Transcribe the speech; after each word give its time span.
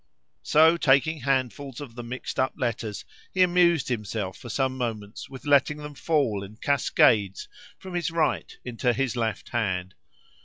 So 0.41 0.77
taking 0.77 1.19
handfuls 1.19 1.79
of 1.79 1.93
the 1.93 2.01
mixed 2.01 2.39
up 2.39 2.55
letters, 2.57 3.05
he 3.31 3.43
amused 3.43 3.87
himself 3.87 4.35
for 4.35 4.49
some 4.49 4.75
moments 4.75 5.29
with 5.29 5.45
letting 5.45 5.77
them 5.77 5.93
fall 5.93 6.41
in 6.43 6.55
cascades 6.55 7.47
from 7.77 7.93
his 7.93 8.09
right 8.09 8.51
into 8.65 8.93
his 8.93 9.15
left 9.15 9.49
hand. 9.49 9.93